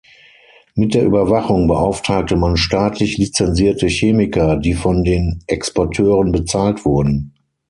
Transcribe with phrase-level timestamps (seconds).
[0.73, 7.35] Mit der Überwachung beauftragte man staatlich lizenzierte Chemiker, die von den Exporteuren bezahlt wurden.